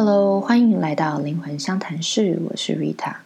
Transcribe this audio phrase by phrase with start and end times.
[0.00, 3.16] Hello，欢迎来到灵魂相谈室，我是 Rita。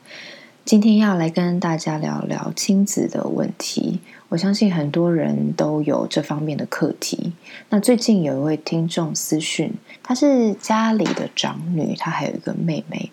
[0.64, 4.00] 今天要来跟大家聊聊亲子的问题。
[4.30, 7.34] 我相信很多人都有这方面的课题。
[7.68, 13.10] 那最近有一位听众私讯，她是家里的长女，她还有一个妹妹。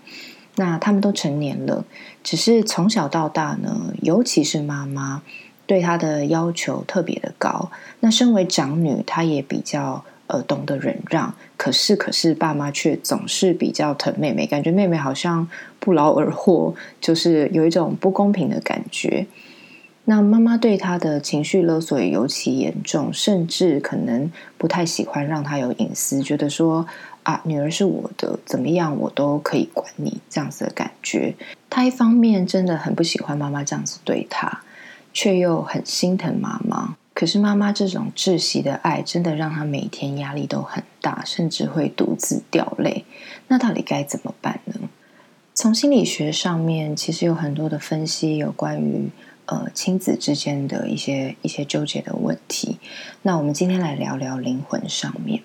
[0.56, 1.84] 那他们都成年了，
[2.24, 5.22] 只是从小到大呢，尤其是妈妈
[5.66, 7.70] 对她的要求特别的高。
[8.00, 10.06] 那身为长女，她也比较。
[10.30, 19.26] 而，懂得忍让，可是可是爸妈却总是比较疼妹妹，感觉妹妹好像不劳而获，就是有一种不公平的感觉。
[20.06, 26.86] 那妈妈对她的情绪勒索也尤其严重，甚至可能不太喜欢让她有隐私，觉得说
[27.24, 31.34] 啊，女儿是我的，怎么样我都可以管你这样子的感觉。
[31.72, 34.62] 她一方面真的很不喜欢妈妈这样子对她，
[35.12, 36.96] 却又很心疼妈妈。
[37.20, 43.04] 可是妈妈这种窒息的爱，真的让她每天压力都很大，甚至会独自掉泪。
[43.50, 44.76] 那到底该怎么办呢？
[45.54, 49.10] 从心理学上面，其实有很多的分析，有关于
[49.48, 52.78] 呃亲子之间的一些一些纠结的问题。
[53.24, 55.42] 那我们今天来聊聊灵魂上面。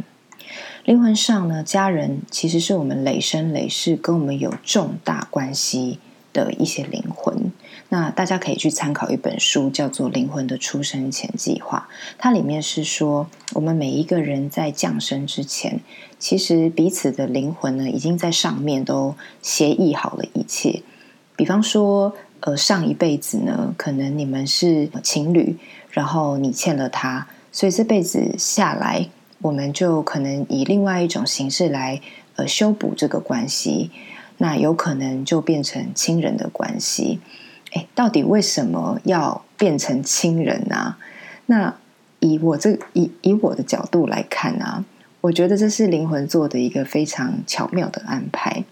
[0.85, 5.99] 灵魂上呢，家人其实是我们累生累世跟我们有重大关系
[6.35, 7.51] 的一些灵魂。
[7.89, 11.89] 那大家可以去参考一本书，叫做《灵魂的出生前计划》。
[12.19, 15.81] 它里面是说，我们每一个人在降生之前，
[16.19, 20.83] 其实彼此的灵魂呢，已经在上面都协议好了一切。
[21.37, 25.57] 比方说，呃，上一辈子呢，可能你们是情侣，
[25.91, 29.09] 然后你欠了他，所以这辈子下来，
[29.41, 32.01] 我们就可能以另外一种形式来
[32.37, 33.91] 呃修补这个关系。
[34.45, 37.19] 那有可能就变成亲人的关系。
[37.73, 40.97] 哎，到底为什么要变成亲人呢？
[41.47, 41.75] 那
[42.21, 44.85] 以我这以以我的角度来看啊，
[45.23, 48.65] 我觉得这是灵魂做的一个非常巧妙的安排。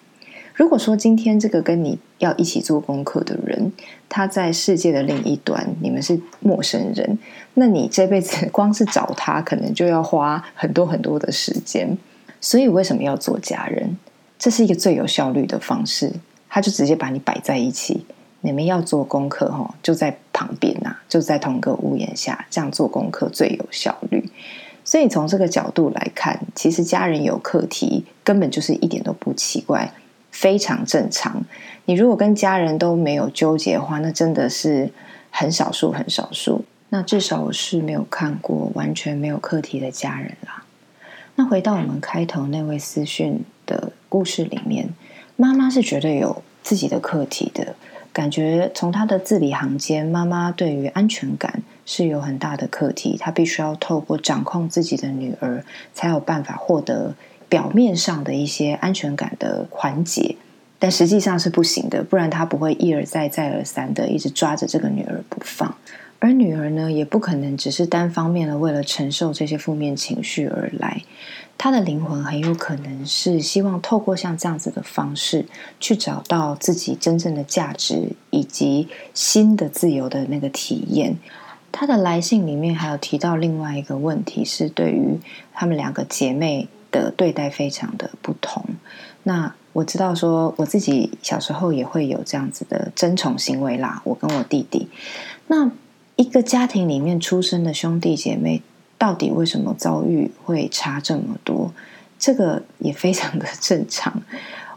[0.54, 3.72] 如果说今天这个跟你要一起做功课的人，
[4.10, 7.18] 他在世界的另一端，你们是陌生人，
[7.54, 11.96] 那你这辈子 光是找他，可能就要花很多很多的时间。
[12.42, 13.96] 所以为什么要做家人？
[14.42, 16.12] 这是一个最有效率的方式，
[16.48, 18.04] 他就直接把你摆在一起。
[18.40, 24.28] 你们要做功课哈，就在旁边呐，就在同个屋檐下，这样做功课最有效率。
[24.84, 29.92] 所以从这个角度来看，其实家人有课题，根本就是一点都不奇怪，
[30.32, 31.44] 非常正常。
[31.84, 34.90] 你如果跟家人都没有纠结的话，那真的是
[35.30, 36.64] 很少数，很少数。
[36.88, 40.64] 那至少我是没有看过完全没有课题的家人啦。
[41.36, 43.44] 那回到我们开头那位私讯
[44.12, 44.90] 故事里面，
[45.36, 47.74] 妈妈是绝对有自己的课题的。
[48.12, 53.16] 感觉从她的字里行间，妈妈对于安全感是有很大的课题。
[53.18, 55.64] 她必须要透过掌控自己的女儿，
[55.94, 57.14] 才有办法获得
[57.48, 60.36] 表面上的一些安全感的缓解，
[60.78, 62.04] 但实际上是不行的。
[62.04, 65.74] 不然她不会一而再、再而三的一直抓着这个女儿不放。
[66.22, 71.02] 而女儿呢，也不可能只是单方面的为了承受这些负面情绪而来。
[71.58, 75.44] 她的灵魂很有可能是希望透过像这样子的方式，
[75.80, 81.18] 去找到自己真正的价值以及新的自由的那个体验。
[81.72, 85.18] 她的来信里面还有提到另外一个问题，是对于
[85.52, 88.64] 她们两个姐妹的对待非常的不同。
[89.24, 94.00] 那我知道说，我自己小时候也会有这样子的争宠行为啦。
[94.04, 94.86] 我跟我弟弟，
[95.48, 95.68] 那
[96.16, 98.62] 一个家庭里面出生的兄弟姐妹。
[98.98, 101.72] 到底为什么遭遇会差这么多？
[102.20, 104.22] 这个也非常的正常。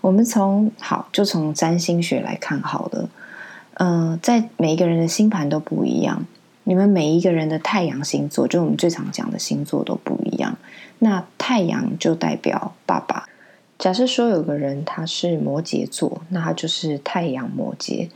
[0.02, 3.08] 我们从好就从占星学来看好了。
[3.76, 6.26] 嗯，在每一个人的星盘都不一样，
[6.64, 10.58] 你们每一个人的太阳星座，就我们最常讲的星座都不一样。
[10.98, 13.30] 那太阳就代表爸爸。
[13.78, 18.10] 假设说有个人他是摩羯座，那他就是太阳摩羯。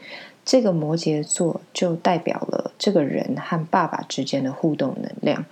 [0.49, 5.45] 这个摩羯座就代表了这个人和爸爸之间的互动能量。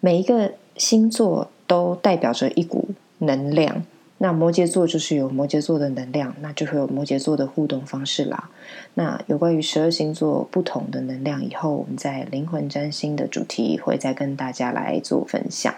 [0.00, 3.84] 每一个星座都代表着一股能量，
[4.16, 8.48] 那摩羯座就是有摩羯座的能量，那就会有摩羯座的互动方式啦。
[8.94, 15.74] 那有关于十二星座不同的能量，以后我们在灵魂占星的主题会再跟大家来做分享。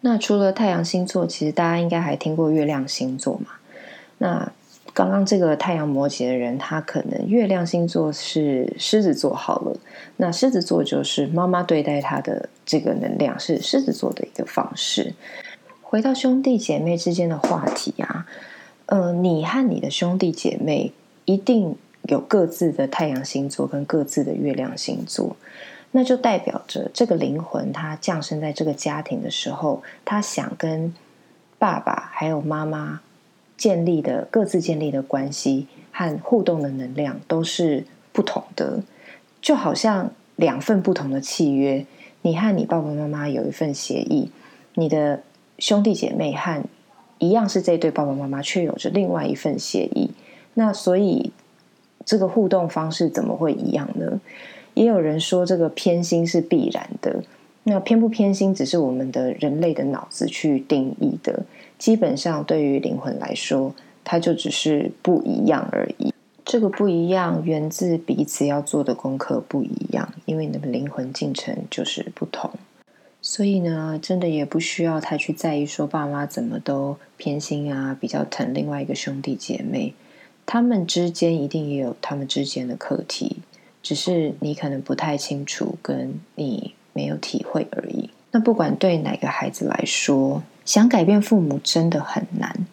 [0.00, 3.52] 那除了太阳星座，其实大家应该还听过月亮星座嘛？
[4.18, 4.50] 那
[4.92, 9.76] 刚刚这个太阳摩羯的人，他可能月亮星座是狮子座好了。
[10.16, 15.14] 那狮子座就是妈妈对待他的这个能量是狮子座的一个方式。
[15.80, 18.26] 回到兄弟姐妹之间的话题啊，
[18.86, 20.92] 呃，你和你的兄弟姐妹
[21.24, 25.36] 一定有各自的太阳星座跟各自的月亮星座，
[25.92, 30.92] 那就代表着这个灵魂它降生在这个家庭的时候，他想跟
[31.58, 33.00] 爸爸还有妈妈。
[33.60, 38.82] 建立的各自建立的关系和互动的能量都是不同的，
[39.42, 41.84] 就好像两份不同的契约。
[42.22, 44.30] 你和你爸爸妈妈有一份协议，
[44.76, 45.22] 你的
[45.58, 46.64] 兄弟姐妹和
[47.18, 50.10] 一样是这对爸爸妈妈，却有着另外一份协议。
[50.54, 51.30] 那所以
[52.06, 54.18] 这个互动方式怎么会一样呢？
[54.72, 57.22] 也有人说这个偏心是必然的。
[57.64, 61.42] 那偏不偏心，只是我们的人类的脑子去定义的。
[61.80, 63.74] 基本上，对于灵魂来说，
[64.04, 66.14] 它就只是不一样而已。
[66.44, 72.52] 这个不一样源自彼此要做的功课不一样，因为你的灵魂进程就是不同。
[73.20, 79.94] 所以呢，真的也不需要太去在意说爸妈怎么都偏心啊，比较疼另外一个兄弟姐妹。
[80.46, 83.38] 他们之间一定也有他们之间的课题，
[83.82, 86.74] 只是你可能不太清楚，跟你。
[86.92, 88.10] 没有体会而已。
[88.32, 92.64] 那不管对哪个孩子来说，想改变父母真的很难。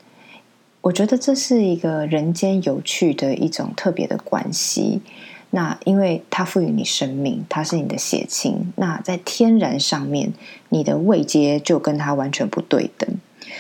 [0.82, 5.02] 我觉得这是一个人间有趣的一种特别的关系。
[5.50, 8.72] 那因为它赋予你生命，它是你的血亲。
[8.76, 10.32] 那在天然上面，
[10.70, 13.10] 你的位阶就跟他完全不对等，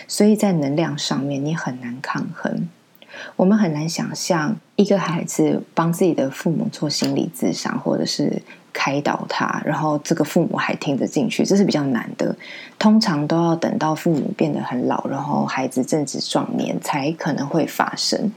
[0.07, 2.69] 所以在能量上面你很难抗衡。
[3.37, 8.43] 我们很难想象一个孩子帮自己的父母做心理咨商，或者是。
[8.77, 12.35] 开导他，然后这个父母还听得进去，这是比较难的。
[12.77, 18.31] 通常都要等到父母变得很老，然后孩子正值壮年，才可能会发生。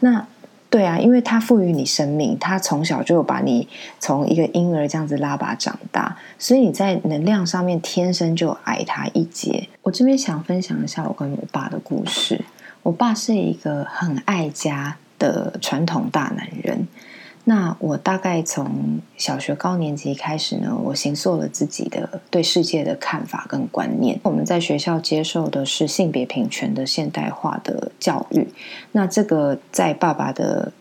[0.00, 0.26] 那
[0.68, 3.68] 对啊，因为他赋予你生命，他从小就把你
[4.00, 9.68] 从一个婴儿这样子拉拔长大，所以你在能量上面天生就矮他一截。
[9.82, 12.44] 我这边想分享一下我跟我爸的故事。
[12.82, 16.88] 我爸是一个很爱家的传统大男人。
[17.46, 24.18] 那我大概从小学高年级开始呢，我形塑了自己的对世界的看法跟观念。
[24.22, 28.48] 我们在学校接受的是性别平权的现代化的教育，
[28.92, 30.72] 那这个在爸爸的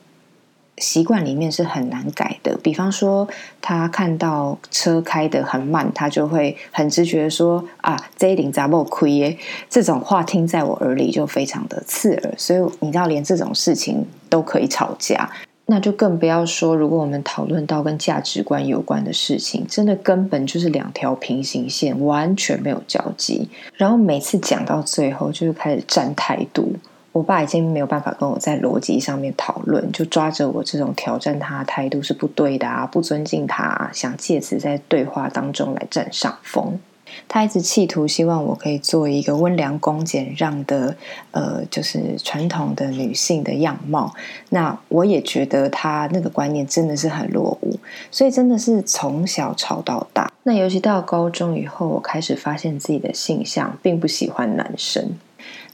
[0.77, 2.57] 习惯里面是很难改的。
[2.63, 3.27] 比方说，
[3.61, 9.37] 他看到车开得很慢，他就会很直觉说：“啊，这一顶杂不亏耶。”
[9.69, 15.29] 这种话听在我耳里就非常的刺耳，所以你知道，连这种事情都可以吵架。
[15.65, 23.49] 那就更不要说，如果我们讨论到跟价值观有关的事情，真的根本就是两条平行线，完全没有交集。
[23.77, 26.73] 然后每次讲到最后，就是开始站态度。
[27.13, 36.79] 我爸已经没有办法跟我在逻辑上面讨论，就抓着我这种挑战他的态度是不对的啊，不尊敬他啊，想借此在对话当中来占上风。
[37.27, 40.95] 他一直企图希望我可以做一个温良恭俭让的，
[41.31, 44.13] 呃，就是传统的女性的样貌。
[44.49, 47.77] 那我也觉得他那个观念真的是很落伍，
[48.11, 50.31] 所以真的是从小吵到大。
[50.43, 55.17] 那尤其到高中以后，我开始发现自己的性向并不喜欢男生。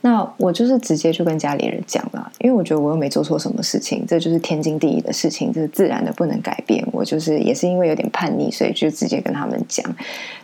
[0.01, 6.85] 那我就是直接就跟家里人讲了，因为我觉得我又没做错什么事情，这就是天经地义的事情，这是自然的，不能改变。
[6.93, 9.85] 我就是也是因为有点叛逆，所以就直接跟他们讲。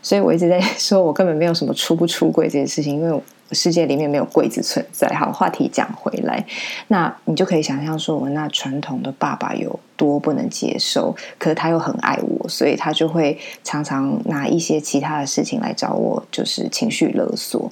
[0.02, 3.22] 所以我一直在 说，我根本没有什么出不出柜这件事情，因为
[3.52, 5.07] 世界里面没有柜子存在。
[5.16, 6.46] 好，话题讲回来，
[6.90, 17.72] 那你就可以想象说，我那传统的爸爸有多不能接受，可是他又很爱我，所以他就会常常拿一些其他的事情来找我，就是情绪勒索。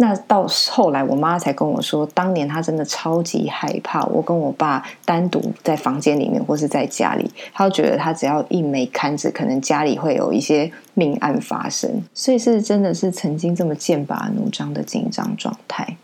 [0.00, 15.96] 那到后来，我妈才跟我说，当年她真的超级害怕我跟我爸单独在房间里面，或是在家里，她觉得她只要一没看着，可能家里会有一些命案发生，所以是真的是曾经这么剑拔弩张的紧张状态。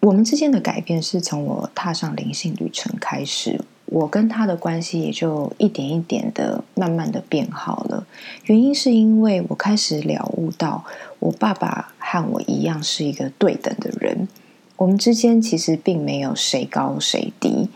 [0.00, 3.60] 我们之间的改变是从我踏上灵性旅程开始。
[3.92, 8.06] 我跟他的关系也就一点一点的慢慢的变好了。
[8.44, 10.84] 原因是因为我开始了悟到，
[11.18, 14.26] 我爸爸和我一样是一个对等的人，
[14.74, 17.68] 我们之间其实并没有谁高谁低。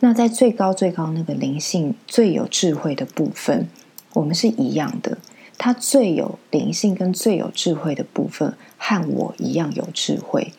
[0.00, 3.68] 那在最高最高那个灵性最有智慧的部分，
[4.14, 5.18] 我们是一样的。
[5.58, 10.54] 他最有灵性跟最有智慧的部分，和我一样有智慧。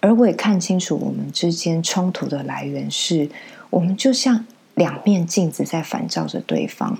[0.00, 3.30] 而我也看清楚，我们之间冲突的来源是。
[3.70, 6.98] 我们就像两面镜子在反照着对方。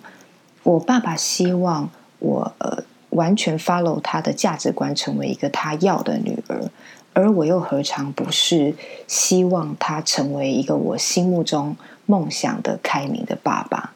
[0.63, 1.89] 我爸爸希望
[2.19, 2.83] 我呃
[3.15, 6.71] 完全 follow 他的价值观，成为一个他要的女儿，
[7.13, 8.75] 而我又何尝不是
[9.09, 13.93] 希望他成为一个我心目中梦想的开明的爸爸？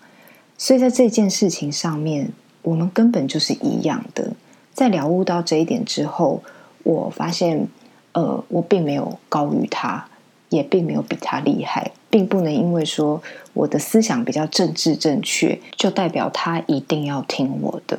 [0.56, 2.32] 所以在这件事情上面，
[2.62, 4.32] 我们根本就是一样的。
[4.72, 6.42] 在了悟到这一点之后，
[6.82, 7.68] 我发现，
[8.12, 10.08] 呃，我并没有高于他。
[10.50, 13.22] 也并没有比他厉害，并不能因为说
[13.52, 17.98] 我的思想比较政治正确，就代表他一定要听我的。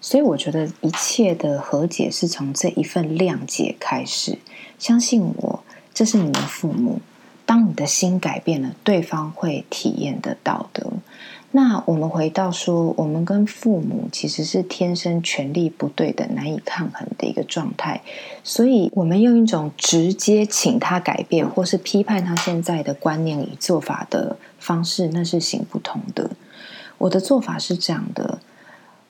[0.00, 4.38] 所以我觉得一切的和解是从这一份谅解开始。
[4.78, 7.00] 相信我，这是你们父母。
[7.44, 10.86] 当你的心改变了，对方会体验得到的。
[11.50, 18.02] 那我们回到说，我们跟父母其实是天生权力不对等、难以抗衡的一个状态，
[18.44, 26.30] 所以我们用一种直接请他改变，或是批判他现在的观念与做法的方式，那是行不通的。
[26.98, 28.40] 我的做法是这样的：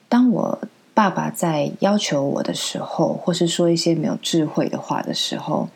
[0.07, 0.61] 当我
[0.99, 5.69] 爸爸在要求我的时候，或是说一些没有智慧的话的时候，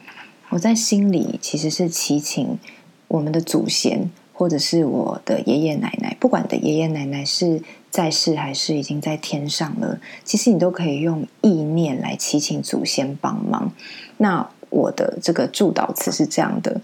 [0.49, 2.59] 我在心里其实是祈请
[3.07, 4.11] 我们的祖先。
[4.33, 7.61] 或者是我的爷爷奶奶，不管的爷爷奶奶是
[7.91, 13.71] 在世还是已经在天上了，其实你都可以用意念来祈请祖先帮忙。
[14.17, 16.81] 那我的这个祝祷词是这样的：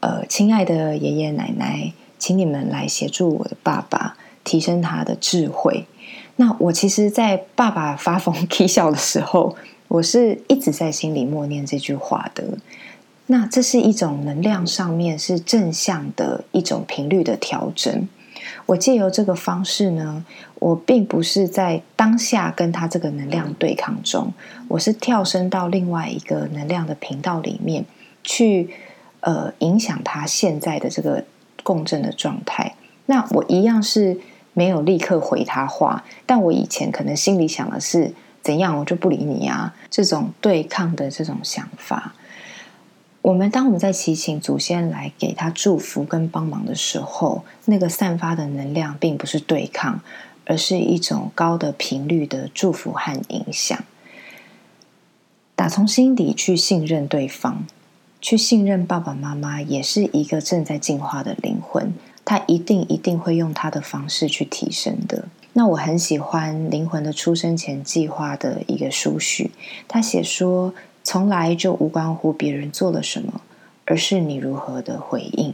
[0.00, 5.84] 呃，亲爱的爷爷奶奶，请你们来协助我的爸爸提升他的智慧。
[6.36, 9.56] 那我其实，在爸爸发疯 啼笑的时候，
[9.88, 12.44] 我是一直在心里默念这句话的。
[13.26, 18.08] 那这是一种能量上面是正向的一种频率的调整。
[18.66, 20.24] 我借由这个方式呢，
[20.56, 24.32] 我并不是在当下跟他这个能量对抗中，
[24.68, 27.84] 我是跳升到另外一个能量的频道里面
[28.24, 28.70] 去，
[29.20, 31.24] 呃，影响他现在的这个
[31.62, 32.74] 共振的状态。
[33.06, 34.18] 那我一样是
[34.52, 42.14] 没有立刻回他话，但我以前可能心里想的是怎样，我就不理你啊，这种对抗的这种想法。
[43.22, 50.00] 我们当我们在祈请祖先来给他祝福跟帮忙的时候，那个散发的能量并不是对抗，
[50.44, 53.78] 而是一种高的频率的祝福和影响。
[55.54, 57.64] 打从心底去信任对方，
[58.20, 65.26] 去信任爸爸妈妈，也是一个正在进化的灵魂，他一定一定会用他的方式去提升的。
[65.52, 69.50] 那我很喜欢灵魂的出生前计划的一个书序，
[69.86, 70.74] 他写说。
[71.04, 73.40] 从来就无关乎别人做了什么，
[73.86, 75.52] 而是你如何的回应。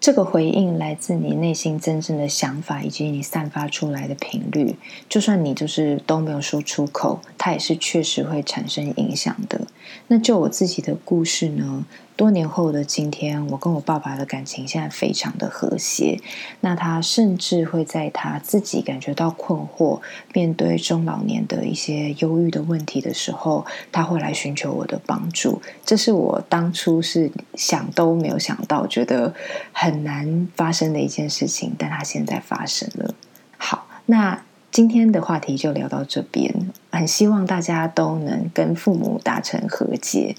[0.00, 4.74] 这个回应来自你内心真正的想法，以及你散发出来的频率。
[5.10, 9.60] 就算你就是都没有说出口，它也是确实会产生影响的。
[10.08, 11.84] 那就我自己的故事呢？
[12.14, 16.20] 多年后的今天，我跟我爸爸的感情现在非常的和谐。
[16.60, 20.00] 那他甚至会在他自己感觉到困惑、
[20.32, 25.60] 面对中老年的一些忧郁的问题的时候，他会来寻求我的帮助。
[25.84, 29.34] 这是我当初是想都没有想到，觉得
[29.72, 33.14] 很难发生的一件事情，但他现在发生了。
[33.56, 36.70] 好，那今天的话题就聊到这边。
[36.90, 40.36] 很希望大家都能跟父母达成和解。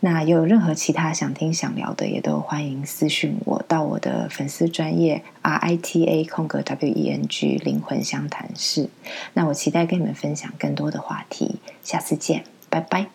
[0.00, 8.88] 那有任何其他想听想聊的，也都欢迎私讯我到我的粉丝专业 R I T A 空格 W E N G 灵魂相谈室。
[9.34, 13.08] 那我期待跟你们分享更多的话题，下次见，拜拜。